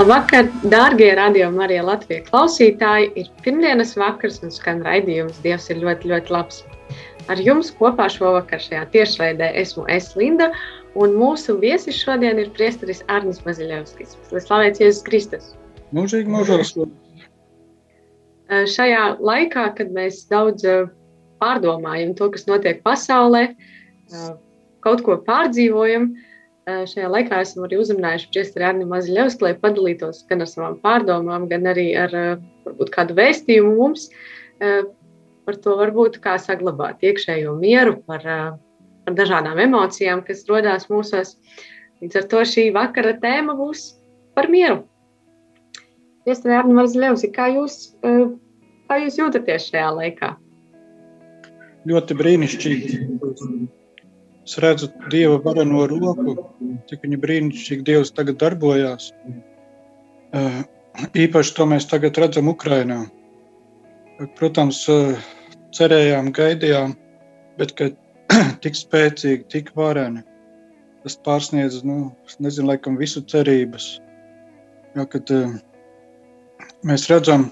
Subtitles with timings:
[0.00, 3.10] Labvakar, dārgie radiokamā arī Latvijas klausītāji.
[3.20, 6.62] Ir pirmdienas vakars un skan raidījums Dievs ir ļoti, ļoti labs.
[7.28, 10.46] Ar jums kopā šovakar šajā tiešraidē esmu es Linda,
[10.96, 14.16] un mūsu viesis šodien ir priesteris Arnis Maziļevskis.
[14.32, 15.52] Lai slavēts Jēzus Kristus!
[15.92, 16.72] Mūžīgi mūžos.
[18.48, 20.88] Eh, Šajā laikā, kad mēs daudz eh,
[21.44, 24.32] pārdomājam to, kas notiek pasaulē, eh,
[24.80, 26.29] kaut ko pārdzīvojam, eh,
[26.68, 31.68] šajā laikā esam arī uzrunājuši priesteri Arni Maziļevski, lai padalītos gan ar savām pārdomām, gan
[31.70, 32.32] arī ar eh,
[32.66, 34.08] varbūt kādu vēstījumu mums
[34.60, 34.82] eh,
[35.50, 38.52] par to varbūt kā saglabāt iekšējo mieru, par, eh,
[39.06, 41.36] par dažādām emocijām, kas rodās mūsos.
[42.00, 43.90] Līdz ar to šī vakara tēma būs
[44.36, 44.84] par mieru.
[46.24, 48.28] Priesteri Arni Maziļevski, kā jūs, eh,
[48.88, 50.36] kā jūs jūtaties šajā laikā?
[51.88, 53.70] Ļoti brīnišķīgi.
[54.46, 56.34] Es redzu Dieva vareno roku,
[56.88, 59.12] cik viņa brīnišķīgi Dievs tagad darbojās.
[60.32, 60.60] Eh,
[61.14, 63.04] Īpaši to mēs tagad redzam Ukrainā.
[64.38, 65.20] Protams, eh,
[65.76, 66.96] cerējām, gaidījām,
[67.60, 67.90] bet ka
[68.64, 70.24] tik spēcīgi, tik vareni,
[71.04, 74.00] tas pārsniedz, nu, nezinu, laikam visu cerības.
[74.96, 75.54] Jā, kad eh,
[76.84, 77.50] mēs redzam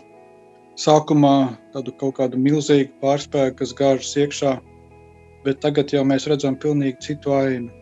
[0.79, 1.37] sākumā
[1.75, 4.57] tādu kaut kādu milzīgu pārspēku, kas gāžas iekšā,
[5.49, 7.73] bet tagad jau mēs redzam pilnīgi citu ainu.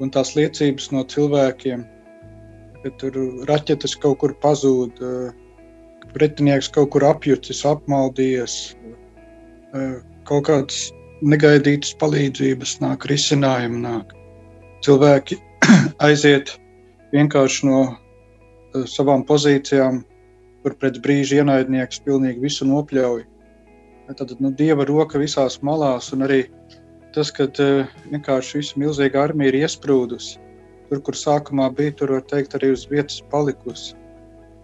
[0.00, 1.84] Un tās liecības no cilvēkiem,
[2.82, 3.16] ka tur
[3.50, 4.98] raķetes kaut kur pazūd,
[6.14, 8.56] pretinieks kaut kur apjucis, apmaldījies,
[10.28, 10.88] kaut kādas
[11.20, 14.14] negaidītas palīdzības nāk, risinājumi nāk.
[14.84, 15.36] Cilvēki
[16.08, 16.54] aiziet
[17.12, 17.82] vienkārši no
[18.88, 20.00] savām pozīcijām,
[20.64, 23.26] kur pēc brīža ienaidnieks pilnīgi visu nopļauj.
[24.16, 26.40] Tad nu, dieva roka visās malās, un arī
[27.14, 30.38] tas, ka uh, vienkārši visa milzīga armija ir iesprūdusi.
[30.90, 33.94] Tur, kur sākumā bija, tur var teikt, arī uz vietas palikusi.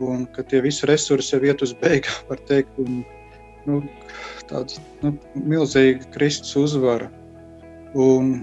[0.02, 3.04] Un ka tie visi resursi jau iet uz beigām, var teikt, un
[3.66, 3.80] nu,
[4.50, 7.08] tāds nu, milzīga Kristus uzvara.
[7.96, 8.42] Un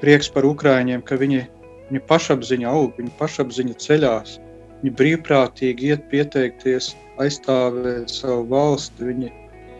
[0.00, 1.44] prieks par Ukrāņiem, ka viņi,
[1.90, 4.38] viņi pašapziņa aug, viņi pašapziņa ceļās.
[4.80, 6.92] Viņi brīvprātīgi iet pieteikties,
[7.22, 9.10] aizstāvēt savu valsti.
[9.10, 9.30] Viņi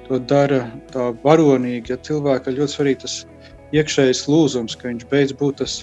[0.09, 1.93] to dara tā varonīgi.
[1.95, 3.17] Ja cilvēkam ļoti svarīgi tas
[3.75, 5.77] iekšējais lūzums, ka viņš beidz būt tas,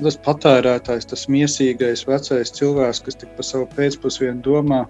[0.00, 4.84] tas patērētājs, tas mīsīgais, vecais cilvēks, kas tik par savu pēcpusdienu domā.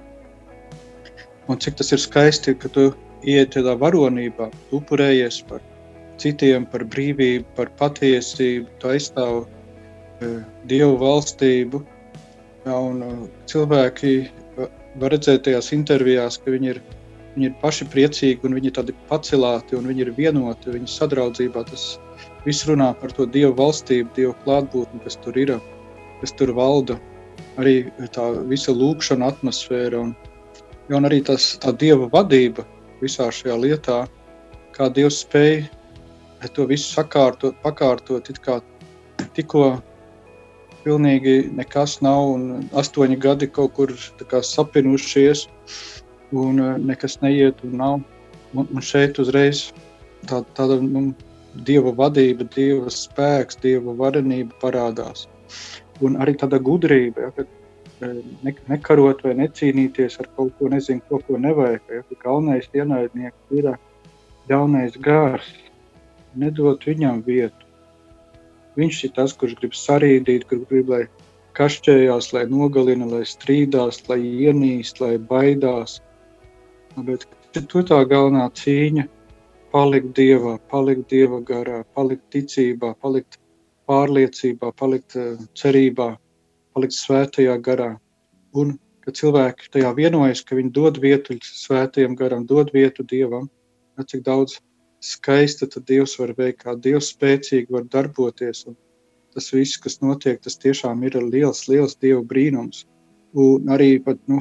[1.49, 2.89] Un cik tas ir skaisti, ka tu
[3.29, 5.61] iet tādā varonībā, upurējies par
[6.21, 10.39] citiem, par brīvību, par patiesību, tu aizstāvi uh,
[10.71, 11.83] Dievu valstību.
[12.65, 14.15] Ja, un, uh, cilvēki
[14.57, 14.71] va-
[15.03, 16.81] var redzēt tajās intervijās, ka viņi ir,
[17.35, 20.95] viņi ir paši priecīgi, un viņi ir tādi pacelāti, un viņi ir vienoti, viņi ir
[20.95, 21.65] sadraudzībā.
[21.71, 21.87] Tas
[22.47, 25.57] viss runā par to Dievu valstību, Dievu klātbūtni, kas tur ir,
[26.21, 26.99] kas tur valda.
[27.59, 27.77] Arī
[28.15, 30.15] tā visa lūkšana atmosfēra, un,
[30.91, 32.67] un arī tas, tā Dieva vadība
[33.03, 34.05] visā šajā lietā,
[34.75, 35.65] kā Dievs spēj
[36.53, 38.59] to visu sakārtot, pakārtot, it kā
[39.37, 39.79] tikko
[40.85, 45.47] pilnīgi nekas nav, un astoņi gadi kaut kur sapinušies,
[46.33, 48.01] un eh, nekas neiet un nav.
[48.55, 49.67] Un, un šeit uzreiz
[50.31, 51.09] tā, tāda nu,
[51.67, 55.27] dieva vadība, dieva spēks, dieva varenība parādās.
[56.03, 61.03] Un arī tāda gudrība, ja, kad eh, ne, nekarot vai necīnīties ar kaut ko, nezinu,
[61.11, 61.83] to, ko nevajag.
[61.91, 63.75] Ja, galvenais ienaidnieks ir
[64.51, 65.51] ļaunais gārs,
[66.39, 67.61] nedot viņam vietu.
[68.75, 71.05] Viņš ir tas, kurš grib sarīdīt, kurš grib, lai
[71.55, 76.01] kašķējās, lai nogalina, lai strīdās, lai ienīst, lai baidās.
[76.97, 77.27] Bet
[77.69, 79.09] tur tā galvenā cīņa-
[79.75, 83.39] palikt dievā, palikt dieva garā, palikt ticībā, palikt
[83.89, 86.17] pārliecībā, palikt eh, cerībā,
[86.75, 87.99] palikt svētajā garā.
[88.55, 93.51] Un ka cilvēki tajā vienojas, ka viņi dod vietu svētajam garam, dod vietu dievam,
[93.99, 94.61] ja cik daudz
[95.05, 98.65] skaista tad Dievs var veikt, kā Dievs spēcīgi var darboties.
[98.71, 98.77] Un
[99.35, 102.87] tas viss, kas notiek, tas tiešām ir liels, liels Dieva brīnums.
[103.35, 104.39] Un arī pat, nu,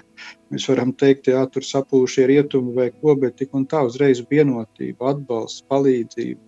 [0.50, 5.12] mēs varam teikt, jā, tur sapūšie rietumi vai ko, bet tik un tā uzreiz vienotība,
[5.12, 6.40] atbalsts, palīdzība.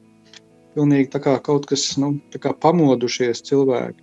[0.75, 4.03] Pilnīgi tā kā kaut kas, nu, tā kā pamodušies cilvēki.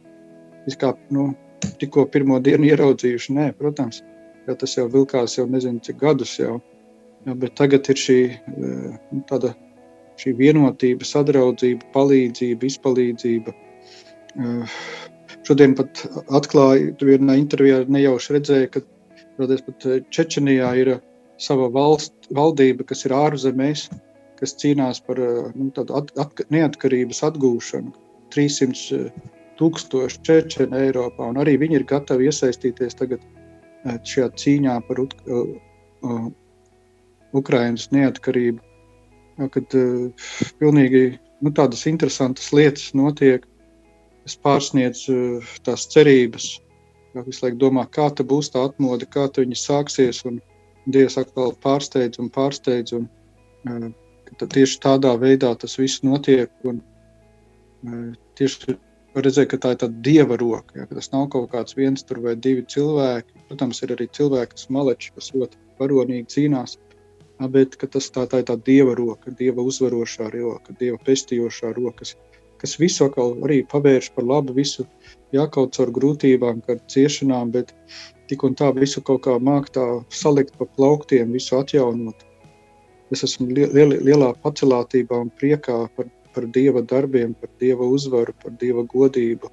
[0.71, 1.33] Es kā, nu,
[1.81, 3.99] tikko pirmo dienu ieraudzījuši, nē, protams,
[4.47, 6.61] jo tas jau vilkās jau nezinu cik gadus jau,
[7.25, 8.19] jā, bet tagad ir šī
[8.55, 9.51] nu, tāda
[10.21, 13.55] šī vienotība, sadraudzība, palīdzība, izpalīdzība.
[15.47, 18.83] Šodien pat atklāju, vienā intervijā nejauši redzēju, ka
[19.41, 20.89] Protams, pat Čečenijā ir
[21.41, 23.88] sava valst, valdība, kas ir ārzemēs,
[24.38, 25.17] kas cīnās par
[25.55, 27.93] nu, at, at, neatkarības atgūšanu.
[28.35, 28.99] 300
[29.59, 33.23] tūkstoši čečeni Eiropā, un arī viņi ir gatavi iesaistīties tagad
[33.83, 36.29] šajā cīņā par Uk uh,
[37.41, 38.61] Ukrainas neatkarību.
[39.51, 40.29] Kad uh,
[40.61, 41.03] pilnīgi
[41.41, 43.45] nu, tādas interesantas lietas notiek,
[44.31, 46.53] kas pārsniedz uh, tās cerības,
[47.11, 50.21] Jā, visu laiku domā, kā tā būs tā atmoda, kā viņa sāksies.
[50.91, 52.93] Dievs atkal pārsteidz un pārsteidz.
[52.95, 53.09] Un,
[53.67, 53.89] uh,
[54.39, 56.51] tieši tādā veidā tas viss notiek.
[56.63, 56.79] Un,
[57.83, 58.05] uh,
[58.39, 58.77] tieši
[59.19, 60.79] redzēt, ka tā ir tāda dieva roka.
[60.79, 63.43] Ja, tas nav kaut kāds viens vai divi cilvēki.
[63.49, 66.79] Protams, ir arī cilvēki, kas maleči, kas ļoti varonīgi cīnās.
[67.51, 72.15] Bet tas tā, tā ir tā dieva roka, dieva uzvarošā roka, dieva pestījošā roka, kas,
[72.61, 74.85] kas visu arī pavērš par labu visu
[75.35, 77.73] jākaut caur grūtībām, ar ciešanām, bet
[78.29, 82.27] tik un tā visu kaut kā māk tā salikt pa plauktiem, visu atjaunot.
[83.11, 88.53] Es esmu liel, lielā pacelātībā un priekā par, par Dieva darbiem, par Dieva uzvaru, par
[88.61, 89.51] Dieva godību.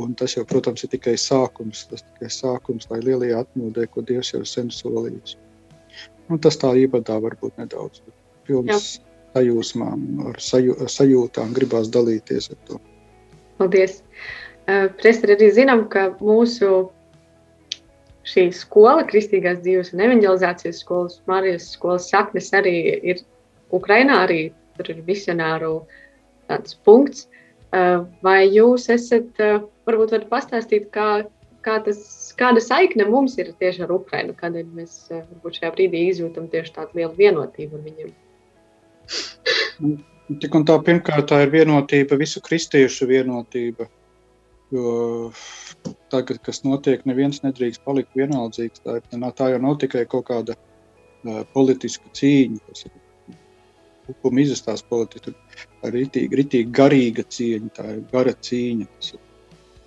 [0.00, 4.32] Un tas jau, protams, ir tikai sākums, tas tikai sākums tai lielajai atmodē, ko Dievs
[4.32, 5.36] jau sen solījis.
[6.32, 8.00] Un tas tā ievadā varbūt nedaudz,
[8.48, 8.96] pilns
[9.34, 12.80] sajūsmām, ar sajū, sajūtām gribās dalīties ar to.
[13.58, 14.00] Paldies!
[14.66, 16.88] Eh, Priestri arī zinām, ka mūsu
[18.24, 22.76] šī skola, Kristīgās dzīves un evanģelizācijas skolas, Marijas skolas saknes arī
[23.12, 23.20] ir
[23.74, 24.40] Ukrainā, arī
[24.78, 25.76] tur ir misionāru
[26.48, 27.28] tāds punkts.
[27.74, 31.26] Eh, vai jūs esat, eh, varbūt varat pastāstīt, kā,
[31.66, 32.00] kā tas,
[32.38, 37.02] kāda saikne mums ir tieši ar Ukrainu, kādēļ mēs varbūt šajā brīdī izjūtam tieši tādu
[37.02, 38.14] lielu vienotību ar viņiem?
[40.40, 43.88] Tik un tā, pirmkārt, tā ir vienotība, visu kristiešu vienotība.
[44.72, 45.30] Jo
[46.12, 48.82] tagad, kas notiek, neviens nedrīkst palikt vienaldzīgs.
[48.84, 52.94] Tā, ir, tā jau nav tikai kaut kāda uh, politiska cīņa, kas ir
[54.10, 55.34] upuma izastās politika.
[55.80, 58.88] Tā ir ritīgi, ritīgi garīga cīņa, tā ir gara cīņa.
[58.96, 59.22] Tas ir,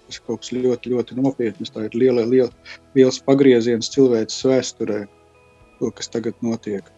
[0.06, 1.74] tas ir kaut kas ļoti, ļoti nopietns.
[1.74, 5.02] Tā ir liela, liela, liels pagrieziens cilvēces vēsturē,
[5.80, 6.94] to, kas tagad notiek.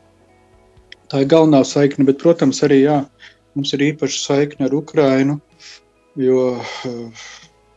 [1.09, 2.97] Tā ir galvenā saikne, bet, protams, arī jā,
[3.57, 5.39] mums ir īpaša saikne ar Ukrainu,
[6.19, 7.29] jo uh,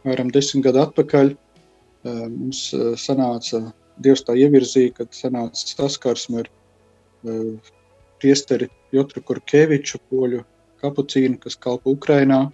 [0.02, 3.70] apmēram desmit gadu atpakaļ eh, mums eh, sanāca,
[4.02, 7.70] Dievs tā ievirzīja, kad sanāca saskarsme ar eh,
[8.19, 10.43] priesteri Jotru Kurkeviču, poļu
[10.82, 12.49] kapucīnu, kas kalpo Ukrainā.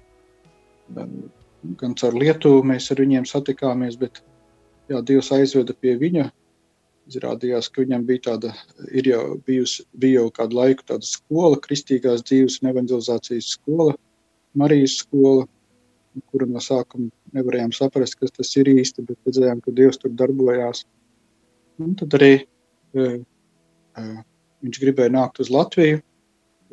[0.93, 4.21] Gan caur Lietuvu mēs ar viņiem satikāmies, bet
[4.93, 6.29] jā, Dievs aizveda pie viņa.
[7.09, 8.51] Izrādījās, ka viņam bija tāda,
[8.93, 13.95] ir jau bijusi, bija jau kādu laiku tāda skola, kristīgās dzīves un evangelizācijas skola,
[14.59, 15.47] Marijas skola,
[16.33, 20.85] kuru no sākuma nevarējām saprast, kas tas ir īsti, bet redzējām, ka Dievs tur darbojās.
[21.81, 23.19] Un tad arī uh,
[24.01, 24.19] uh,
[24.65, 26.01] viņš gribēja nākt uz Latviju,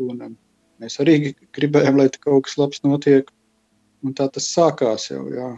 [0.02, 0.34] un um,
[0.82, 3.30] mēs arī gribējām, lai kaut kas labs notiek.
[4.06, 5.54] Un tā tas sākās jau, jā.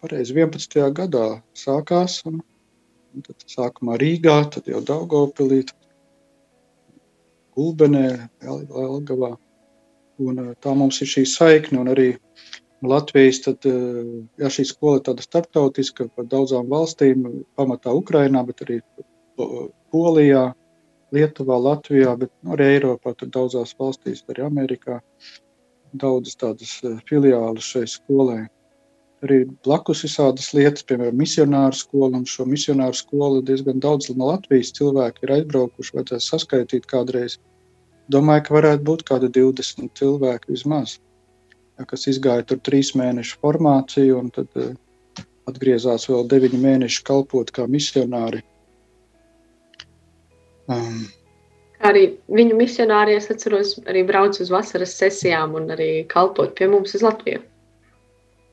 [0.00, 0.82] Pareizi 11.
[0.94, 1.28] gadā
[1.58, 2.42] sākās, un
[3.22, 5.62] tad sākumā Rīgā, tad jau Daugavpilī,
[7.54, 8.06] Gulbenē,
[8.42, 9.34] Elgavā.
[10.24, 12.08] Un, tā mums ir šī saikne, un arī
[12.84, 17.24] Latvijas, tad jā, šī skola ir tāda starptautiska par daudzām valstīm,
[17.58, 18.80] pamatā Ukrainā, bet arī
[19.90, 20.52] Polijā,
[21.14, 25.00] Lietuvā, Latvijā, bet nu, arī Eiropā, tur daudzās valstīs, arī Amerikā.
[25.94, 26.72] Daudzas tādas
[27.08, 28.44] filiālas šai skolai.
[29.24, 32.18] Arī blakus visādas lietas, piemēram, misionāru skola.
[32.18, 35.94] Un šo misionāru skolu diezgan daudz no Latvijas cilvēku ir aizbraukuši.
[35.96, 37.38] Vajadzēs saskaitīt kādreiz.
[38.12, 40.98] Domāju, ka varētu būt kādi 20 cilvēki vismaz,
[41.88, 44.74] kas izgāja tur trīs mēnešu formāciju un tad uh,
[45.48, 48.42] atgriezās vēl deviņu mēnešu kalpot kā misionāri.
[50.68, 51.06] Um,
[51.84, 56.92] arī viņu misionāri, es atceros, arī brauc uz vasaras sesijām un arī kalpot pie mums
[56.96, 57.40] uz Latviju.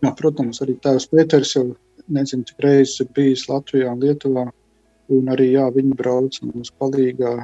[0.02, 1.68] Jā, protams, arī tēvs Pēters jau
[2.10, 4.48] nezinu, cik reizes bijis Latvijā un Lietuvā,
[5.14, 7.36] un arī jā, viņi brauc mums palīgā.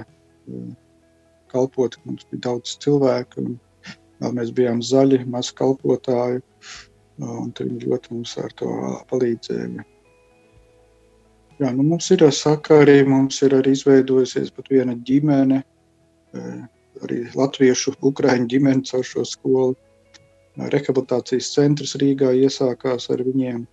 [0.48, 0.76] Uh,
[1.52, 1.98] kalpot.
[2.06, 6.44] Mums bija daudz cilvēku, un mēs bijām zaļi, maz kalpotāji.
[7.18, 8.70] Un viņi ļoti mums ar to
[9.10, 9.86] palīdzēja.
[11.58, 15.64] Jā, nu mums ir sakari, mums ir arī izveidojusies pat viena ģimene,
[16.38, 16.60] eh,
[17.02, 19.74] arī latviešu, ukraiņu ģimene caur šo skolu.
[20.58, 23.66] Rehabilitācijas centrs Rīgā iesākās ar viņiem.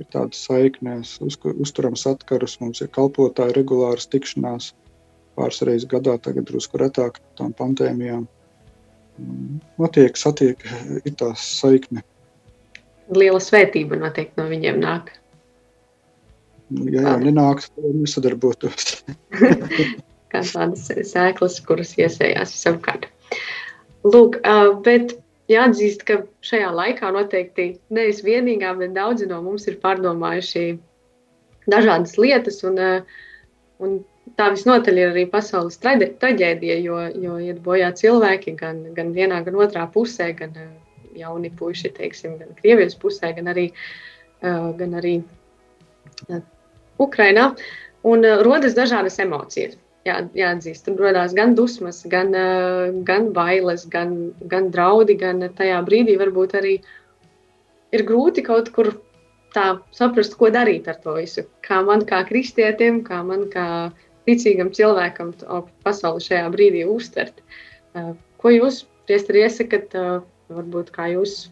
[0.00, 4.72] Ir tāda saiknes, uzturam satkarus, mums ir kalpotāji regulāras tikšanās
[5.36, 8.26] pāris reizes gadā, tagad drusku retāk tām pandēmijām.
[9.80, 10.62] Notiek, satiek,
[11.08, 12.04] ir tā saikne.
[13.12, 15.10] Liela svētība noteikti no viņiem nāk.
[16.72, 19.02] Nu, ja jau nenāktu, tad nesadarbotos.
[20.32, 23.10] Kā tādas sēklas, kuras iesējās savukārt.
[24.06, 24.38] Lūk,
[24.86, 25.12] bet
[25.52, 30.64] jāatzīst, ka šajā laikā noteikti nevis vienīgā, bet daudzi no mums ir pārdomājuši
[31.70, 32.62] dažādas lietas.
[32.68, 32.80] Un,
[33.82, 33.98] un
[34.38, 39.60] tā visnotaļ ir arī pasaules traģēdija, jo, jo iet bojā cilvēki gan, gan vienā, gan
[39.64, 40.72] otrā pusē, gan eh,
[41.18, 43.68] jauni puiši, teiksim, gan Krievijas pusē, gan arī,
[44.40, 45.18] uh, gan arī
[47.02, 47.50] Ukrainā.
[48.02, 49.76] Un rodas dažādas emocijas.
[50.02, 55.78] Jā, jāatzīst, tur radās gan dusmas, gan, uh, gan bailes, gan, gan draudi, gan tajā
[55.86, 56.72] brīdī varbūt arī
[57.94, 58.90] ir grūti kaut kur
[59.54, 61.44] tā saprast, ko darīt ar to visu.
[61.62, 63.66] Kā man, kā kristietim, kā man, kā
[64.26, 65.34] ticīgam cilvēkam
[65.84, 67.42] pasauli šajā brīdī uztvert.
[68.42, 69.94] Ko jūs, priesteri, iesakat,
[70.52, 71.50] varbūt kā jūs,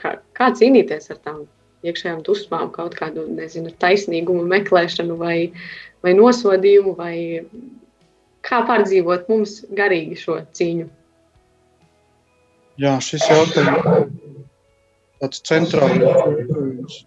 [0.00, 1.44] kā, kā cīnīties ar tām
[1.84, 5.36] iekšējām dusmām, kaut kādu, nezinu, taisnīgumu meklēšanu vai,
[6.04, 7.16] vai nosodījumu, vai
[8.44, 10.88] kā pārdzīvot mums garīgi šo cīņu?
[12.82, 14.20] Jā, šis jautājums
[15.24, 17.04] tāds centrāls.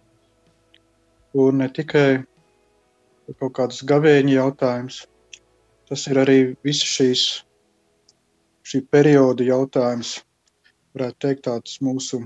[1.37, 2.23] Un ne tikai
[3.37, 5.03] kaut kāds gavēņa jautājums.
[5.87, 7.25] Tas ir arī visa šīs
[8.67, 10.17] šī perioda jautājums,
[10.95, 12.25] varētu teikt, tāds mūsu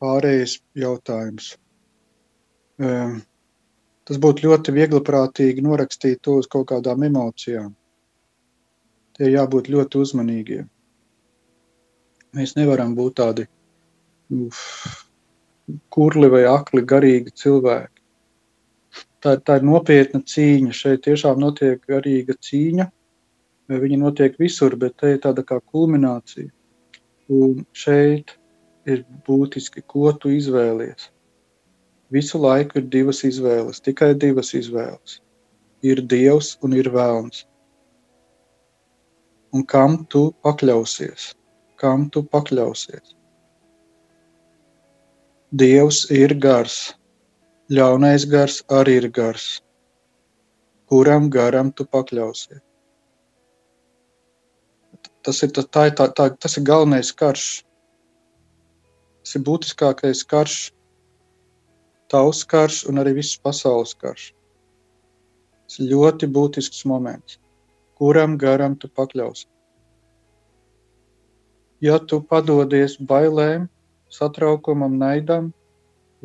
[0.00, 1.50] pārējais jautājums.
[2.78, 3.18] Um,
[4.08, 7.74] tas būtu ļoti viegli prātīgi norakstīt to uz kaut kādām emocijām.
[9.18, 10.66] Tie jābūt ļoti uzmanīgiem.
[12.38, 13.46] Mēs nevaram būt tādi
[14.30, 14.58] uf,
[15.90, 17.98] kurli vai akli garīgi cilvēki
[19.24, 20.74] tā, tā ir nopietna cīņa.
[20.74, 22.88] Šeit tiešām notiek garīga cīņa.
[23.68, 26.48] Viņa notiek visur, bet te ir tāda kā kulminācija.
[27.28, 28.32] Un šeit
[28.88, 31.10] ir būtiski, ko tu izvēlies.
[32.14, 35.18] Visu laiku ir divas izvēles, tikai divas izvēles.
[35.84, 37.44] Ir Dievs un ir vēlns.
[39.54, 41.32] Un kam tu pakļausies?
[41.80, 43.14] Kam tu pakļausies?
[45.58, 46.80] Dievs ir gars,
[47.68, 49.60] Ļaunais gars arī ir gars.
[50.88, 52.62] Kuram garam tu pakļausies?
[55.20, 57.44] Tas ir, tā, tā, tā, tas ir galvenais karš.
[59.20, 60.56] Tas ir būtiskākais karš,
[62.08, 64.30] tavs karš un arī viss pasaules karš.
[65.68, 67.36] Tas ir ļoti būtisks moments.
[67.98, 69.48] Kuram garam tu pakļausies?
[71.82, 73.68] Ja tu padodies bailēm,
[74.10, 75.52] satraukumam, naidam,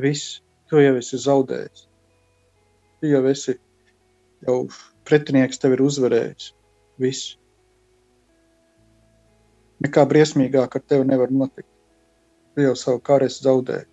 [0.01, 0.39] viss
[0.69, 1.85] tu jau esi zaudējis.
[3.01, 3.57] Tu jau esi,
[4.47, 4.57] jau
[5.05, 6.51] pretinieks tev ir uzvarējis.
[7.01, 7.33] Viss.
[9.83, 11.69] Nekā briesmīgāk ar tevi nevar notikt.
[12.53, 13.89] Tu jau savu karu esi zaudējis.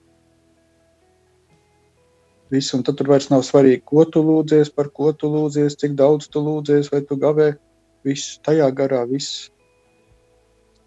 [2.50, 5.92] Visu, un tad tur vairs nav svarīgi, ko tu lūdzies, par ko tu lūdzies, cik
[5.98, 7.52] daudz tu lūdzies, vai tu gavē.
[8.06, 9.50] Viss tajā garā, viss.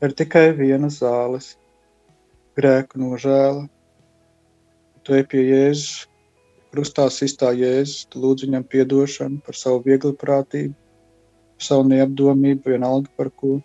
[0.04, 1.54] Ir tikai viena zāles,
[2.58, 3.68] grēku nožēla,
[5.06, 6.08] tu ej pie Jēzus,
[6.74, 13.30] krustā sistā Jēzus, tu lūdz viņam piedošanu par savu viegliprātību, par savu neapdomību, vienalga par
[13.30, 13.60] ko.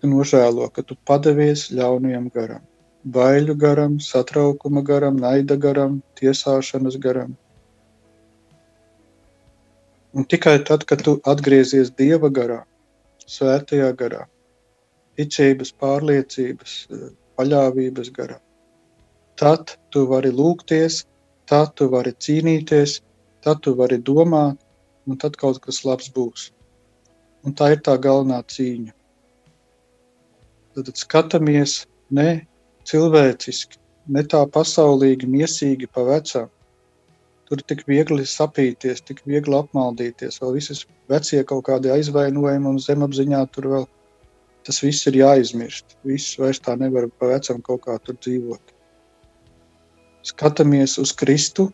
[0.00, 2.62] Tu nožēlo, ka tu padavies ļaunajam garam,
[3.04, 7.34] baiļu garam, satraukuma garam, naida garam, tiesāšanas garam.
[10.12, 12.64] Un tikai tad, kad tu atgriezies Dieva garā,
[13.30, 14.24] svētajā garā,
[15.18, 16.72] ticības, pārliecības,
[17.38, 18.40] paļāvības garā,
[19.38, 21.04] tad tu vari lūgties,
[21.46, 22.98] tad tu vari cīnīties,
[23.46, 24.58] tad tu vari domāt,
[25.06, 26.50] un tad kaut kas labs būs.
[27.46, 28.92] Un tā ir tā galvenā cīņa.
[30.74, 32.42] Tad skatāmies ne
[32.90, 33.78] cilvēciski,
[34.10, 36.50] ne tā pasaulīgi, miesīgi pa vecam.
[37.50, 43.46] Tur tik viegli sapīties, tik viegli apmaldīties, vēl visas vecie kaut kādi aizvainojumi un zemapziņā
[43.54, 43.88] tur vēl.
[44.66, 45.96] Tas viss ir jāizmirst.
[46.06, 48.76] Viss vairs tā nevar pa vecam kaut kā tur dzīvot
[50.26, 51.70] skatāmies uz Kristu,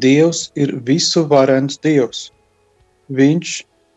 [0.00, 2.30] Dievs ir visu varens Dievs.
[3.12, 3.50] Viņš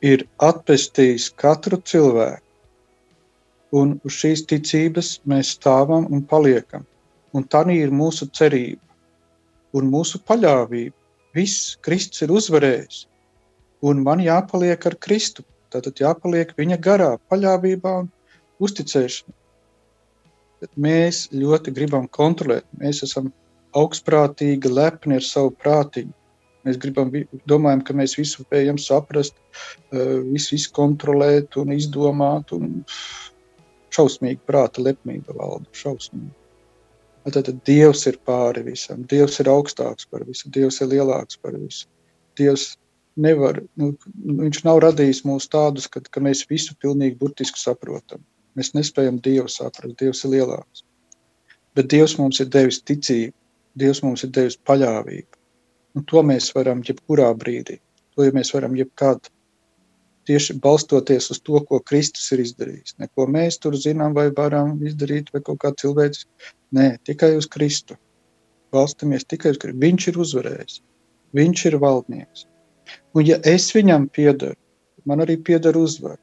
[0.04, 2.44] ir atpestījis katru cilvēku.
[3.72, 6.84] Un uz šīs ticības mēs stāvam un paliekam.
[7.32, 8.82] Un tā ir mūsu cerība
[9.78, 10.96] un mūsu paļāvība.
[11.38, 13.06] viss, Kristus ir uzvarējis.
[13.86, 15.44] Un man jāpaliek ar Kristu.
[15.70, 18.08] Tātad jāpaliek viņa garā, paļāvībā un
[18.64, 19.36] uzticēšanā.
[20.82, 22.66] Mēs ļoti gribam kontrolēt.
[22.82, 23.30] Mēs esam
[23.78, 26.16] augstprātīgi, lepni ar savu prātiņu.
[26.66, 27.12] Mēs gribam,
[27.48, 29.36] domājam, ka mēs visu spējam saprast,
[29.92, 32.52] eh, visu izkontrolēt un izdomāt.
[32.52, 32.84] Un
[33.94, 35.70] šausmīgi prāta lepnība valda.
[35.74, 36.34] Šausmīgi.
[37.28, 39.04] Tad, tad Dievs ir pāri visam.
[39.12, 40.48] Dievs ir augstāks par visu.
[40.54, 41.90] Dievs ir lielāks par visu.
[42.40, 42.70] Dievs
[43.20, 43.92] nevar, nu,
[44.44, 48.24] viņš nav radījis mūs tādus, ka, ka mēs visu pilnīgi burtiski saprotam.
[48.56, 49.98] Mēs nespējam Dievu saprast.
[50.00, 50.86] Dievs ir lielāks.
[51.76, 53.36] Bet Dievs mums ir devis ticību.
[53.78, 55.42] Dievs mums ir devis paļāvību.
[55.98, 57.82] Un to mēs varam jebkurā brīdī.
[58.16, 59.28] To ja mēs varam jebkad
[60.28, 62.98] tieši balstoties uz to, ko Kristus ir izdarījis.
[63.02, 66.26] Neko mēs tur zinām, vai varam izdarīt, vai kaut kā cilvēks.
[66.76, 67.98] Nē, tikai uz Kristu.
[68.76, 69.80] Balstamies tikai uz Kristu.
[69.86, 70.80] Viņš ir uzvarējis.
[71.38, 72.48] Viņš ir valdnieks.
[73.16, 74.56] Un ja es viņam piedaru,
[75.08, 76.20] man arī pieder uzvara.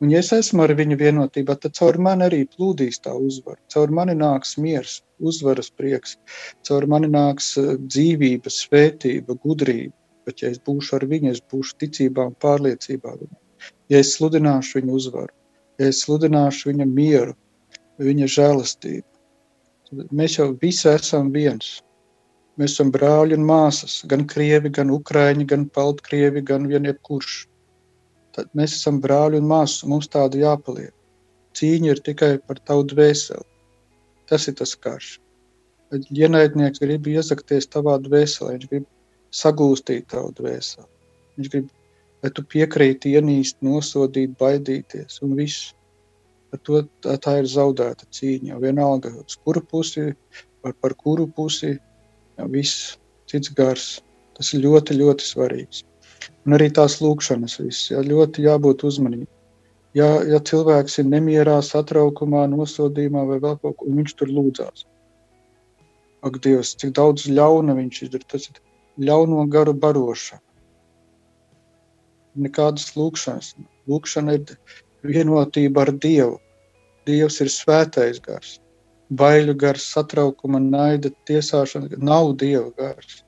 [0.00, 3.60] Un ja es esmu ar viņu vienotībā, tad caur mani arī plūdīs tā uzvara.
[3.72, 6.16] Caur mani nāks miers, uzvaras prieks,
[6.64, 9.92] caur mani nāks eh, dzīvība, svētība, gudrība
[10.30, 13.38] bet ja es būšu ar viņu, es būšu ticībā un pārliecībā viņam.
[13.92, 15.34] Ja es sludināšu viņu uzvaru,
[15.82, 17.36] ja es sludināšu viņa mieru,
[18.00, 19.06] viņa žēlastību,
[19.90, 21.80] tad mēs jau visi esam viens.
[22.60, 27.46] Mēs esam brāļi un māsas, gan krievi, gan ukraiņi, gan baltkrievi, gan vien jebkurš.
[28.36, 30.92] Tad mēs esam brāļi un māsas, un mums tāda jāpaliek.
[31.56, 33.46] Cīņa ir tikai par tavu dvēseli.
[34.30, 35.16] Tas ir tas karš.
[35.90, 38.84] Ienaidnieks grib iezakties tavā dvēselē, viņš grib
[39.34, 40.86] sagūstīt tavu dvēseli.
[41.38, 41.68] Viņš grib,
[42.24, 45.70] lai tu piekrīti, ienīst, nosodīt, baidīties un viss.
[46.50, 48.58] Ar to tā, tā ir zaudēta cīņa.
[48.62, 50.10] Vienalga, uz kuru pusi,
[50.64, 51.76] par, par kuru pusi,
[52.38, 52.96] jā, viss
[53.30, 54.00] cits gars.
[54.34, 55.84] Tas ir ļoti, ļoti svarīgs.
[56.48, 59.28] Un arī tās lūkšanas viss, jā, ļoti jābūt uzmanīgam.
[59.96, 64.86] Ja, ja cilvēks ir nemierā, satraukumā, nosodījumā vai vēl kaut ko, un viņš tur lūdzās.
[66.26, 68.26] Ak, Dievs, cik daudz ļauna viņš izdara.
[68.30, 68.60] Tas ir
[68.98, 70.42] ļauno garu barošana.
[72.40, 73.54] Nekādas lūkšanas.
[73.90, 74.56] Lūkšana ir
[75.06, 76.38] vienotība ar Dievu.
[77.06, 78.58] Dievs ir svētais gars.
[79.10, 83.24] Baiļu gars, satraukuma, naida, tiesāšana nav Dieva gars.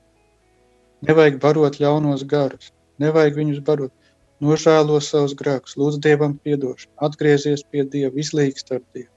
[1.03, 2.71] Nevajag barot ļaunos garus.
[3.03, 3.93] Nevajag viņus barot.
[4.43, 9.11] Nožēlo savus grēkus, lūdz Dievam piedošanu, atgriezies pie Dieva, izlīgst ar Dievu.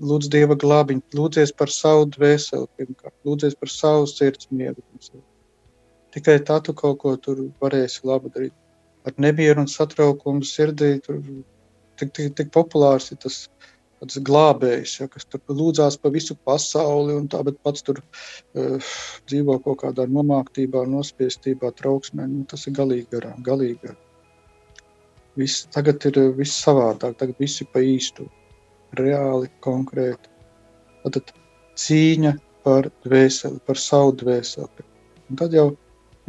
[0.00, 4.80] Lūdz Dieva glābiņu, lūdzies par savu dvēseli pirmkārt, lūdzies par savu sirds mieru.
[6.14, 8.54] Tikai tā tu kaut ko tur varēsi labi darīt.
[9.06, 11.20] Ar nemieru un satraukumu sirdī tur
[12.00, 13.44] tik, tik, tik populārs ir tas
[14.00, 18.92] tāds glābējs, ja, kas tur lūdzās pa visu pasauli un tā, bet pats tur uh,
[19.28, 22.28] dzīvo kaut kādā nomāktībā, nospiestībā, trauksmē.
[22.30, 24.00] Nu, tas ir galīgi garām, galīgi garām.
[25.38, 28.26] Viss, tagad ir viss savādāk, tagad viss ir pa īstu,
[28.98, 30.32] reāli, konkrēti.
[31.04, 31.34] Tad
[31.80, 34.88] cīņa par dvēseli, par savu dvēseli.
[35.30, 35.68] Un tad jau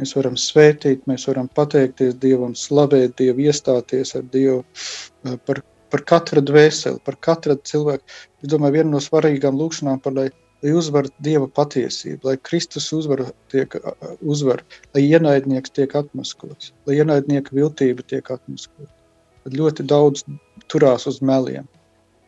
[0.00, 5.60] Mēs varam svētīt, mēs varam pateikties Dievam, slavēt Dievu, iestāties ar Dievu eh, par,
[5.92, 8.16] par katru dvēseli, par katru cilvēku.
[8.42, 10.26] Es domāju, viena no svarīgām lūkšanām par, lai,
[10.64, 13.76] lai uzvar Dieva patiesību, lai Kristus uzvar, tiek,
[14.34, 14.64] uzvar,
[14.96, 18.90] lai ienaidnieks tiek atmaskots, lai ienaidnieka viltība tiek atmaskot.
[19.42, 20.24] Tad ļoti daudz
[20.72, 21.68] turās uz meliem.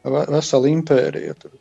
[0.05, 1.55] Vesela impērija, tur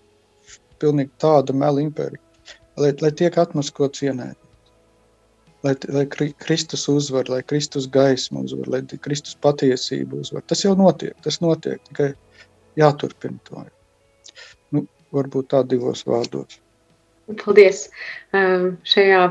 [0.84, 4.44] pilnīgi tāda mela impērija, lai, lai tiek atmaskots ienaidnieks
[5.64, 6.06] lai, lai
[6.46, 10.44] Kristus uzvar, lai Kristus gaisma uzvar, lai Kristus patiesība uzvar.
[10.48, 12.12] Tas jau notiek, tas notiek, tikai
[12.80, 13.64] jāturpina to.
[14.74, 16.60] Nu, varbūt tā divos vārdos.
[17.40, 17.88] Paldies!
[18.36, 19.24] Ehm, šajā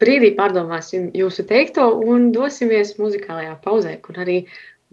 [0.00, 4.44] brīdī pārdomāsim jūsu teikto un dosimies muzikālajā pauzē, kur arī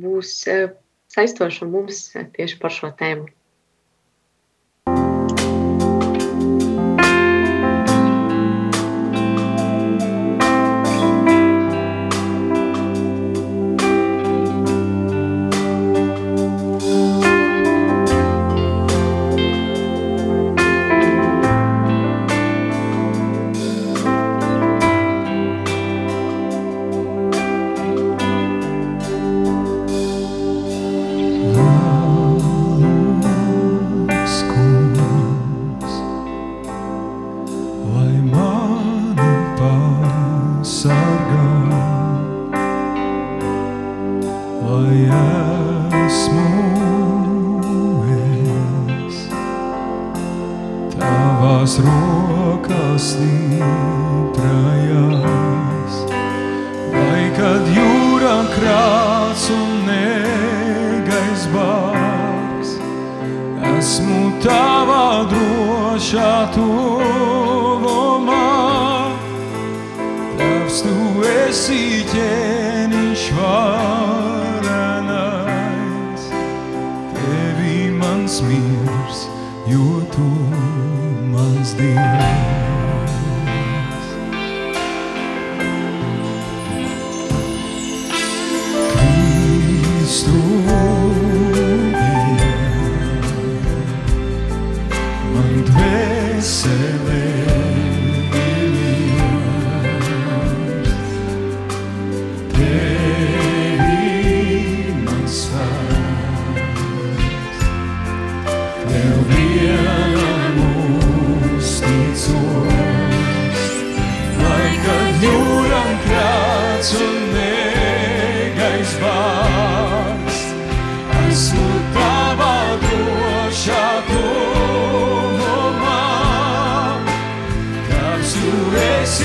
[0.01, 0.69] būs eh,
[1.13, 3.29] saistoša mums tieši par šo tēmu.
[63.97, 68.43] Esmu tavā drošā tuvumā.
[70.38, 72.66] Tavs tu esi ķēniņš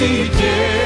[0.03, 0.82] esi ķēniņš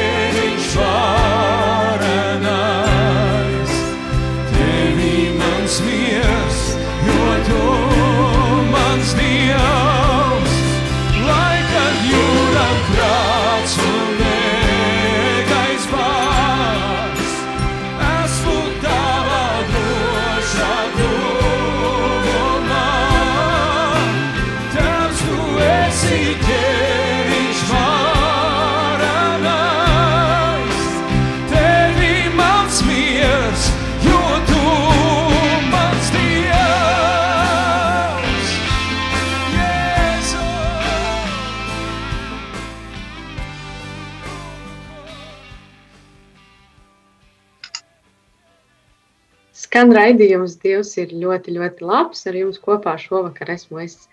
[49.76, 52.22] Skan raidījums, Dievs ir ļoti, ļoti labs.
[52.24, 54.06] Ar jums kopā šovakar esmu es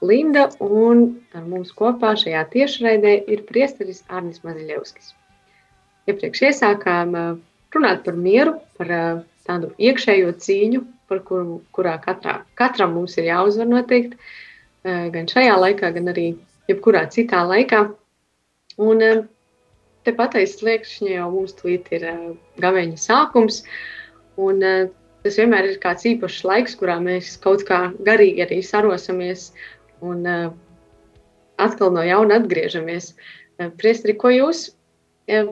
[0.00, 1.02] Linda, un
[1.36, 5.10] ar mums kopā šajā tiešraidē ir priesteris Arnis Maziļevskis.
[6.08, 7.26] Iepriekš iesākām eh,
[7.76, 10.80] runāt par mieru, par eh, tādu iekšējo cīņu,
[11.12, 16.30] par kuru, kurā katrā, katram mums ir jāuzvar noteikti, eh, gan šajā laikā, gan arī
[16.72, 17.82] jebkurā citā laikā.
[18.80, 19.04] Un
[20.08, 22.08] tepat aiz sliekšņa jau mums tūlīt ir
[22.64, 23.60] gaveņa sākums,
[24.40, 24.64] un
[25.24, 29.50] tas vienmēr ir kāds īpašs laiks, kurā mēs kaut kā garīgi arī sarosamies
[30.04, 30.50] un eh,
[31.60, 33.12] atkal no jauna atgriežamies.
[33.60, 34.70] Eh, Priestri, ko jūs
[35.28, 35.48] eh,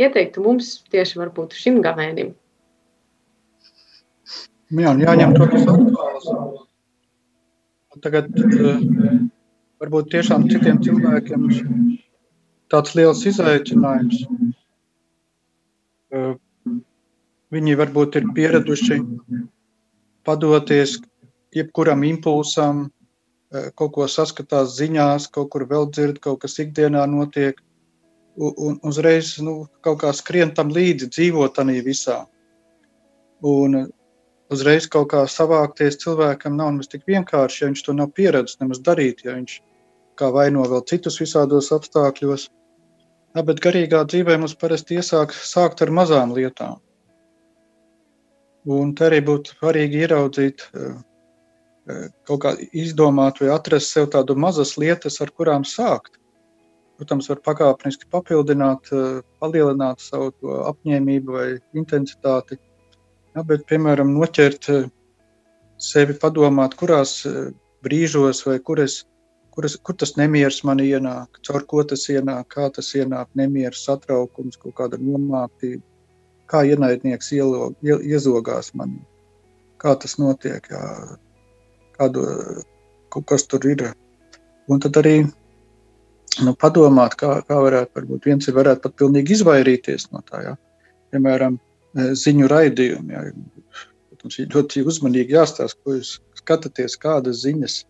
[0.00, 2.32] ieteiktu mums tieši varbūt šim gavēnim?
[4.70, 6.28] Jā, un jāņem to, kas aktuāls.
[8.00, 8.28] Tagad
[9.82, 11.48] varbūt tiešām citiem cilvēkiem
[12.70, 14.22] tāds liels izaicinājums.
[17.50, 19.00] Viņi varbūt ir pieraduši
[20.24, 20.98] padoties
[21.54, 22.90] jebkuram impulsam,
[23.52, 27.60] eh, kaut ko saskatās ziņās, kaut kur vēl dzird, kaut kas ikdienā notiek.
[28.40, 32.26] Un uzreiz nu, kaut kā skrien tam līdzi, dzīvot tādā visā.
[33.42, 33.86] Un eh,
[34.50, 38.80] uzreiz kaut kā savākties cilvēkam nav nemaz tik vienkārši, ja viņš to nav pieredzējis nemaz
[38.80, 39.60] darīt, ja viņš
[40.14, 42.48] kā vaino vēl citus visādos apstākļos.
[43.34, 46.80] Ja, bet garīgā dzīvē mums parasti iesāk sākt ar mazām lietām.
[48.68, 50.96] Un te arī būtu svarīgi ieraudzīt, eh,
[51.88, 56.18] eh, kaut kā izdomāt vai atrast sev tādu mazas lietas, ar kurām sākt.
[56.98, 62.58] Protams, var pakāpeniski papildināt, eh, palielināt savu apņēmību vai intensitāti.
[63.34, 64.90] Ja, bet, piemēram, noķert
[65.78, 67.24] sevi, padomāt, kurās
[67.82, 69.06] brīžos vai kur, es,
[69.50, 73.84] kur, es, kur tas nemieris man ienāk, caur ko tas ienāk, kā tas ienāk, nemieris,
[73.86, 75.80] satraukums, kaut kāda nomāktība,
[76.50, 78.98] kā ienaidnieks ielo, ie, iezogās man,
[79.80, 80.84] kā tas notiek, jā,
[81.98, 82.24] kādu,
[83.28, 83.86] kas tur ir.
[84.70, 85.14] Un tad arī
[86.44, 90.56] nu, padomāt, kā, kā varētu, varbūt viens ir varētu pat pilnīgi izvairīties no tā, jā.
[91.10, 91.58] Piemēram,
[91.96, 93.24] eh, ziņu raidījumi, jā.
[94.10, 97.84] Protams, ir ļoti uzmanīgi jāstāsta, ko jūs skatāties, kādas ziņas.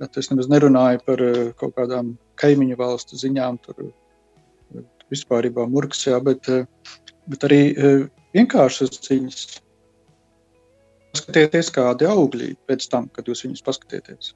[0.00, 6.02] Bet es nemaz nerunāju par eh, kaut kādām kaimiņu valstu ziņām, tur eh, vispārībā murgs,
[6.08, 6.66] jā, bet, eh,
[7.30, 8.02] bet arī eh,
[8.36, 9.44] vienkāršas ziņas.
[11.16, 14.34] Paskatieties, kādi augļi pēc tam, kad jūs viņus paskatieties.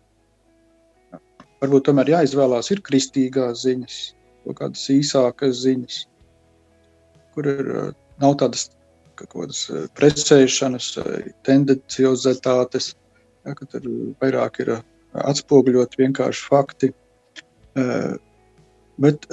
[1.61, 3.97] Varbūt tomēr jāizvēlās ir kristīgās ziņas,
[4.47, 5.99] kaut kādas īsākas ziņas,
[7.35, 7.91] kur ir, eh,
[8.23, 8.71] nav tādas
[9.21, 10.95] kādas eh, precēšanas,
[11.45, 12.95] tendenciozitātes,
[13.45, 13.85] ja, ka tur
[14.23, 14.79] vairāk ir
[15.21, 16.89] atspoguļot vienkārši fakti.
[19.01, 19.27] Bet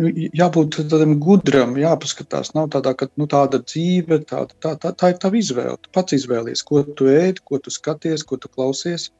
[0.00, 2.52] jābūt tādam gudram, jāpaskatās.
[2.56, 5.76] Nav tādā, ka nu, tāda dzīve, tāda, tā, tā, tā ir tava izvēle.
[5.82, 9.10] Tu pats izvēlies, ko tu ēd, ko tu skaties, ko tu klausies.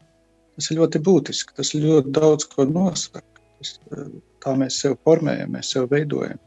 [0.57, 1.57] Tas ir ļoti būtiski.
[1.57, 3.25] Tas ļoti daudz ko nosaka.
[3.61, 3.75] Tas,
[4.45, 6.40] tā mēs sev formējam, mēs sev veidojam.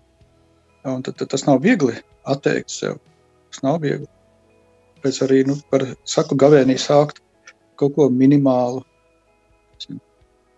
[0.89, 1.96] Un tad, tad tas nav viegli
[2.30, 2.98] atteikt sev.
[3.52, 4.10] Tas nav viegli.
[5.04, 7.22] Pēc arī nu, par saku gavēnī sākt
[7.80, 8.84] kaut ko minimālu,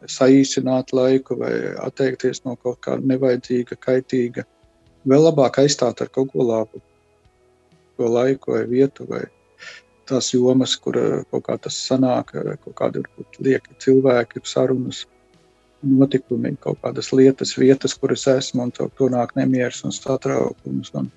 [0.10, 4.45] saīsināt laiku vai atteikties no kaut kā nevajadzīga, kaitīga.
[5.05, 6.81] Vēl labāk aizstāt ar kaut ko labu,
[7.97, 9.23] ko laiku vai vietu vai
[10.10, 10.97] tās jomas, kur
[11.31, 15.05] kaut kā tas sanāk, kaut kādi varbūt lieki cilvēki, sarunas,
[15.86, 20.91] notikumi, kaut kādas lietas, vietas, kur es esmu, un to, to nāk nemieris un satraukums.
[20.97, 21.10] Un,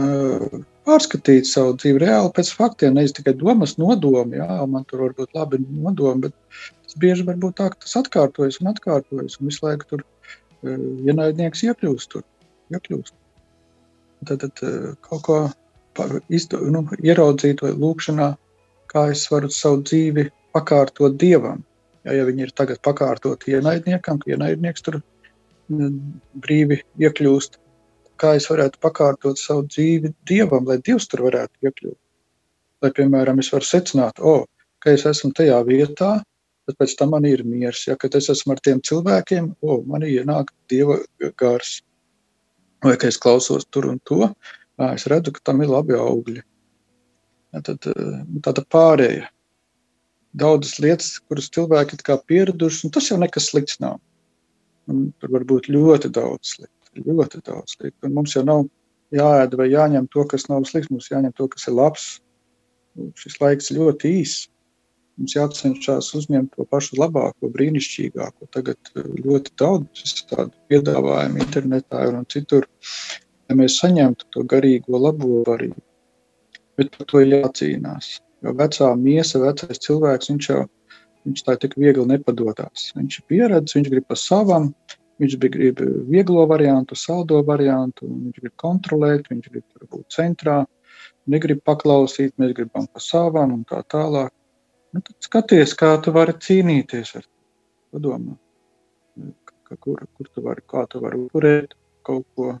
[0.00, 0.58] uh,
[0.88, 4.40] pārskatīt savu dzīvi reāli pēc faktiem, nevis tikai domas, nodomi.
[4.40, 7.96] Jā, man tur var būt labi nodomi, bet tas bieži var būt tā, ka tas
[8.00, 9.38] atkārtojas un atkārtojas.
[9.38, 10.74] Un visu laiku tur uh,
[11.06, 12.10] ienaidnieks iekļūst.
[12.14, 12.26] Tur,
[12.74, 13.16] iekļūst.
[14.28, 15.38] Tad, tad uh, kaut ko
[16.32, 18.32] izdo, nu, ieraudzīt vai lūkšanā,
[18.90, 21.64] kā es varu savu dzīvi pakārtot Dievam.
[22.06, 25.00] Ja, ja viņi ir tagad pakārtoti ienaidniekam, ka ienaidnieks tur
[25.68, 27.58] brīvi iekļūst,
[28.18, 31.98] kā es varētu pakārtot savu dzīvi Dievam, lai Dievs tur varētu iekļūt.
[32.82, 34.46] Lai, piemēram, es varu secināt, oh,
[34.78, 36.18] ka es esmu tajā vietā,
[36.68, 37.86] tad pēc tam man ir miers.
[37.88, 41.00] Ja, kad es esmu ar tiem cilvēkiem, oh, man ienāk Dieva
[41.40, 41.78] gars.
[42.84, 44.28] Vai ka es klausos tur un to,
[44.92, 46.44] es redzu, ka tam ir labi augļi.
[47.56, 47.88] Ja, tad
[48.44, 49.26] tāda pārēja.
[50.38, 53.96] Daudzas lietas, kuras cilvēki ir pieraduši, un tas jau nekas slikts nav.
[54.88, 57.96] Un tur var būt ļoti daudz slikts ļoti daudz lietu.
[58.06, 58.66] Un mums jau nav
[59.14, 62.06] jāēd vai jāņem to, kas nav slikts, mums jāņem to, kas ir labs.
[63.18, 64.48] Šis laiks ļoti īss.
[65.18, 68.48] Mums jācenšas uzņemt to pašu labāko, brīnišķīgāko.
[68.54, 72.68] Tagad eh, ļoti daudz tādu piedāvājumu internetā un citur,
[73.48, 75.82] ja mēs saņemtu to garīgo labo varību.
[76.78, 78.18] Bet par to ir jācīnās.
[78.46, 80.62] Jo vecā miesa, vecais cilvēks, viņš jau
[81.26, 82.92] viņš tā tik viegli nepadodās.
[82.96, 84.70] Viņš ir pieredzējis, viņš grib pa savam,
[85.18, 90.60] Viņš grib vieglo variantu, saldo variantu, viņš grib kontrolēt, viņš grib būt centrā,
[91.26, 94.30] negrib paklausīt, mēs gribam pa savam un tā tālāk.
[94.94, 97.34] Nu, tad skaties, kā tu vari cīnīties ar to.
[97.92, 98.34] Padomā,
[99.80, 101.72] kur, kur tu vari, kā tu vari upurēt
[102.04, 102.56] kaut ko.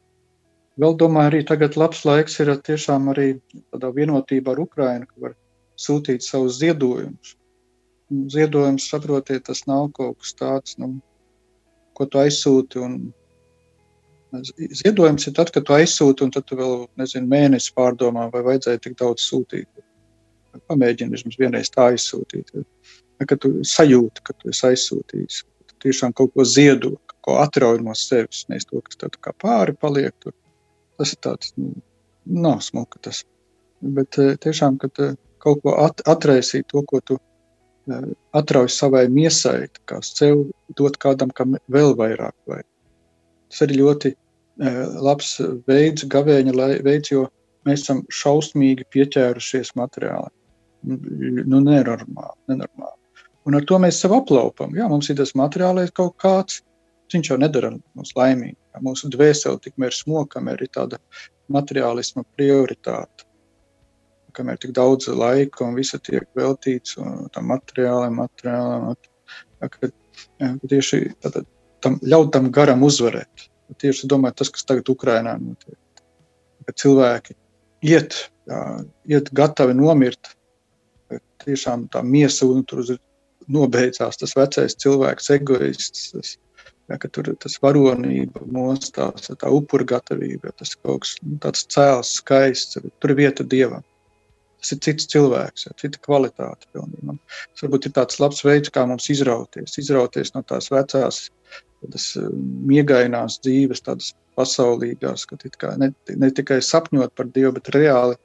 [0.78, 3.28] Vēl domāju, arī tagad labs laiks ir tiešām arī
[3.72, 5.34] tādā vienotībā ar Ukrainu, ka var
[5.80, 7.34] sūtīt savus ziedojumus.
[8.32, 10.94] Ziedojums, saprotiet, tas nav kaut kas tāds, nu,
[11.98, 12.80] ko tu aizsūti.
[12.84, 12.94] Un,
[14.80, 18.84] ziedojums ir tad, kad tu aizsūti, un tad tu vēl nezinu, mēnesi pārdomā, vai vajadzēja
[18.86, 19.68] tik daudz sūtīt.
[20.70, 22.52] Pamēģini vismaz vienreiz tā aizsūtīt.
[23.24, 25.40] Kad tu sajūti, ka tu esi aizsūtījis,
[25.70, 26.94] tu tiešām kaut ko ziedo,
[27.26, 30.14] ko atrauj no sevis, nevis to, kas tev kā pāri paliek.
[30.22, 30.34] Tur.
[30.98, 31.72] Tas ir tāds, nu,
[32.26, 33.24] nav smuka tas.
[33.82, 37.18] Bet eh, tiešām, kad eh, kaut ko at, atraisīt, to, ko tu
[38.36, 40.42] atrauj savai miesai, kā sev
[40.76, 42.66] dot kādam, kam vēl vairāk vajag.
[43.48, 44.12] Tas ir ļoti
[45.00, 46.52] labs veids, gavēņa
[46.84, 47.28] veids, jo
[47.66, 50.32] mēs esam šausmīgi pieķērušies materiāli.
[50.86, 52.96] Nu, nenormāli, nenormāli.
[53.48, 54.74] Un ar to mēs sev aplaupam.
[54.76, 56.60] Jā, mums ir tas materiālais kaut kāds,
[57.12, 58.58] viņš jau nedara mums laimīgi.
[58.84, 61.00] Mūsu dvēseli tikmēr smokam ir tāda
[61.50, 63.28] materiālisma prioritāte
[64.38, 66.96] kamēr tik daudz laika un visa tiek veltīts
[67.34, 68.94] tam materiālam, materiālam,
[69.60, 69.92] kad,
[70.70, 71.48] tieši tātad,
[71.84, 73.48] tam, ļaut tam garam uzvarēt.
[73.82, 75.76] Tieši domāju, tas, kas tagad Ukrainā notiek.
[76.68, 77.36] Kad cilvēki
[77.88, 78.16] iet,
[78.48, 78.60] jā,
[79.10, 80.32] iet gatavi nomirt,
[81.48, 82.84] tiešām tā miesa un tur
[83.48, 86.34] nobeidzās tas vecais cilvēks, egoists, tas,
[86.90, 92.80] ja, tur tas varonība mostās, tā upura gatavība, tas kaut kas nu, tāds cēls, skaists,
[93.00, 93.86] tur ir vieta Dievam.
[94.58, 96.66] Tas ir cits cilvēks, jau cita kvalitāte.
[96.74, 97.14] Pilnībā.
[97.52, 101.28] Tas varbūt ir tāds labs veids, kā mums izrauties, izrauties no tās vecās,
[101.78, 108.18] tādas um, miegainās dzīves, tādas pasaulīgās, ka ne, ne tikai sapņot par Dievu, bet reāli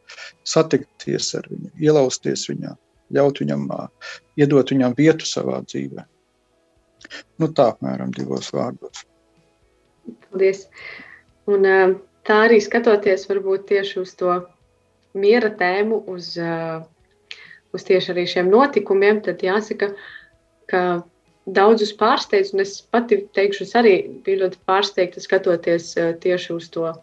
[0.49, 2.73] satikties ar viņu, ielausties viņā,
[3.13, 3.67] ļaut viņam,
[4.39, 6.05] iedot viņam vietu savā dzīvē.
[7.41, 9.03] Nu, tā apmēram divos vārdos.
[10.29, 10.65] Paldies.
[11.51, 11.67] Un,
[12.27, 14.37] tā arī skatoties varbūt tieši uz to
[15.13, 16.33] miera tēmu, uz,
[17.75, 19.91] uz tieši arī šiem notikumiem, tad jāsaka,
[20.71, 20.83] ka
[21.45, 25.91] daudzus pārsteidz, un es pati teikšu, es arī biju ļoti pārsteigta skatoties
[26.23, 26.93] tieši uz to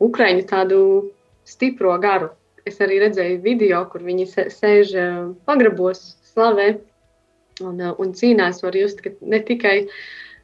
[0.00, 0.80] Ukraiņu tādu
[1.46, 2.32] stipro garu.
[2.68, 4.96] Es arī redzēju video, kur viņi sēž
[5.48, 6.72] pagrabos, slavē
[7.64, 8.60] un, un cīnās.
[8.64, 9.78] Var just, ka ne tikai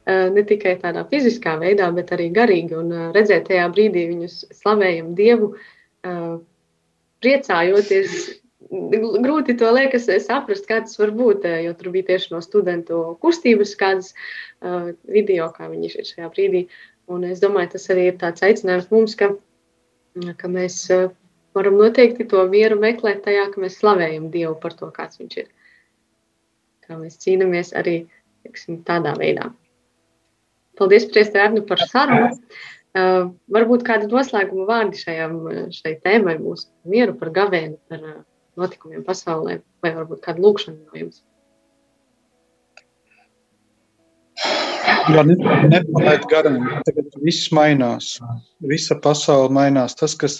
[0.07, 2.77] ne tikai tādā fiziskā veidā, bet arī garīgi.
[2.79, 5.53] Un redzēt tajā brīdī viņus slavējam Dievu,
[7.23, 8.19] priecājoties.
[8.67, 13.75] Grūti to liekas saprast, kā tas var būt, jo tur bija tieši no studentu kustības
[13.79, 14.13] kādas
[15.07, 16.65] video, kā viņi ir šajā brīdī.
[17.07, 19.31] Un es domāju, tas arī ir tāds aicinājums mums, ka,
[20.39, 20.81] ka mēs
[21.57, 25.51] varam noteikti to mieru meklēt tajā, ka mēs slavējam Dievu par to, kāds viņš ir.
[26.87, 27.97] Kā mēs cīnāmies arī
[28.45, 29.51] tiksim, tādā veidā.
[30.77, 32.31] Paldies, Priestē, Arnu, par sarunu.
[32.97, 35.35] Uh, varbūt kādi noslēguma vārdi šajam,
[35.75, 38.21] šai tēmai būs mieru par gavēnu, par uh,
[38.57, 41.21] notikumiem pasaulē, vai varbūt kādu lūkšanu no jums.
[45.07, 46.57] Jā, nepalaid garām.
[46.87, 48.17] Tagad viss mainās.
[48.71, 49.95] Visa pasaule mainās.
[49.99, 50.39] Tas, kas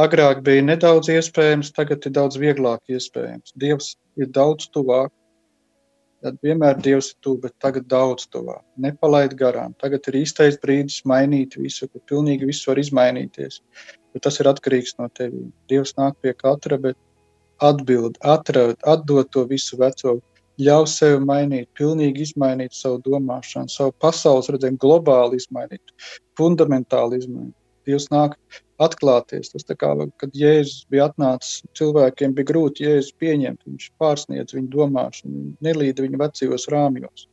[0.00, 3.54] agrāk bija nedaudz iespējams, tagad ir daudz vieglāk iespējams.
[3.62, 5.12] Dievs ir daudz tuvāk.
[6.24, 8.64] Tad vienmēr Dievs ir tuvu, bet tagad daudz tuvāk.
[8.82, 9.76] Nepalaid garām.
[9.78, 13.60] Tagad ir īstais brīdis mainīt visu, ka pilnīgi viss var izmainīties.
[14.14, 15.46] Bet tas ir atkarīgs no tevis.
[15.70, 16.98] Dievs nāk pie katra, bet
[17.62, 20.18] atbild, atrod, atdod to visu veco,
[20.58, 25.94] ļauj sev mainīt, pilnīgi izmainīt savu domāšanu, savu pasaules redzējumu, globāli izmainīt,
[26.38, 27.54] fundamentāli izmainīt.
[27.88, 28.34] Dievs nāk
[28.82, 29.52] atklāties.
[29.54, 35.44] Tas kā, kad Jēzus bija atnācis, cilvēkiem bija grūti Jēzus pieņemt, viņš pārsniedz viņu domāšanu,
[35.64, 37.26] nelīda viņu vecajos rāmjos.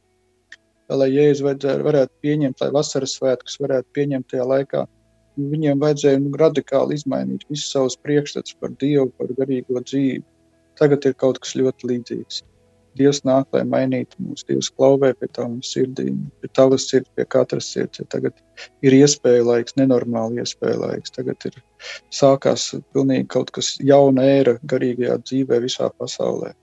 [0.90, 4.86] Lai Jēzus varētu pieņemt, lai vasaras svētkus varētu pieņemt tajā laikā,
[5.36, 10.24] viņiem vajadzēja nu, radikāli izmainīt visus savus priekšstats par Dievu, par garīgo dzīvi.
[10.80, 12.44] Tagad ir kaut kas ļoti līdzīgs.
[12.96, 14.46] Dievs nāk, lai mainītu mūs.
[14.48, 18.00] Dievs klauvē pie tavām sirdīm, pie tavas sirds, pie katras sirds.
[18.00, 18.36] Ja tagad
[18.86, 21.14] ir iespēja laiks, nenormāli iespēja laiks.
[21.16, 21.58] Tagad ir
[22.16, 26.54] sākās pilnīgi kaut kas jauna ēra garīgajā dzīvē visā pasaulē.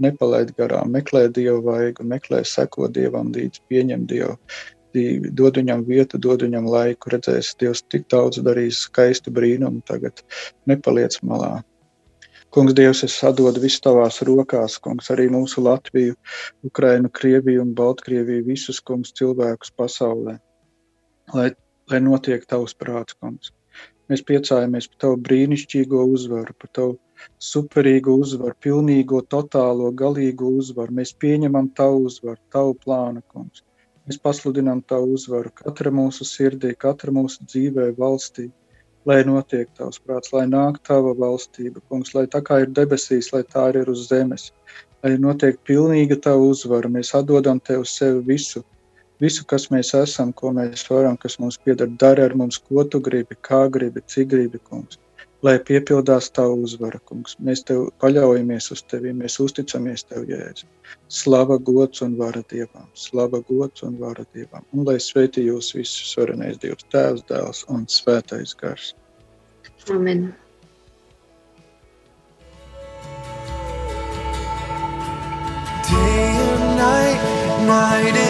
[0.00, 4.36] Nepalaid garām, meklē Dievu vaigu, meklē seko Dievam līdz, pieņem Dievu.
[5.38, 10.24] Dod viņam vietu, dod viņam laiku, redzēs, Dievs tik daudz darīs skaistu brīnumu, tagad
[10.70, 11.60] nepaliec malā.
[12.50, 16.16] Kungs, Dievs, es atdodu visu tavās rokās, kungs, arī mūsu Latviju,
[16.66, 20.34] Ukrainu, Krieviju un Baltkrieviju, visus, kungs, cilvēkus pasaulē,
[21.36, 21.46] lai,
[21.92, 23.52] lai notiek tavs prāts, kungs.
[24.10, 26.98] Mēs priecājamies par tavu brīnišķīgo uzvaru, par tavu
[27.52, 30.98] superīgu uzvaru, pilnīgo, totālo, galīgo uzvaru.
[30.98, 33.62] Mēs pieņemam tavu uzvaru, tavu plānu, kungs.
[34.10, 38.50] Mēs pasludinām tavu uzvaru katra mūsu sirdī, katra mūsu dzīvē, valstī
[39.08, 43.42] lai notiek tavs prāts, lai nāk tava valstība, kungs, lai tā kā ir debesīs, lai
[43.54, 44.50] tā ir uz zemes,
[45.04, 46.88] lai notiek pilnīga tava uzvara.
[46.88, 48.64] Mēs atdodam tev sevi visu,
[49.20, 53.00] visu, kas mēs esam, ko mēs varam, kas mums pieder, dari ar mums, ko tu
[53.00, 55.00] gribi, kā gribi, cik gribi, kungs
[55.46, 57.36] lai piepildās tavu uzvaru, kungs.
[57.44, 60.68] Mēs tev paļaujamies uz tevi, mēs uzticamies tev, Jēzu.
[61.20, 64.66] Slava, gods un vara Dievam, slava, gods un vara Dievam.
[64.76, 68.92] Un lai sveitī jūs visus varenais Dievs, Tēvs, Dēls un Svētais Gars.
[69.88, 70.34] Amen.
[75.90, 78.29] Day and night, night and